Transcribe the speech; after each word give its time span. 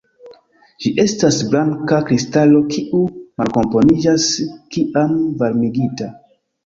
Ĝi 0.85 0.91
estas 1.03 1.35
blanka 1.51 1.99
kristalo 2.07 2.63
kiu 2.73 3.03
malkomponiĝas 3.43 4.29
kiam 4.77 5.15
varmigita. 5.43 6.09